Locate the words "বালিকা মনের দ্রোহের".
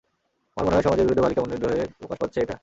1.25-1.89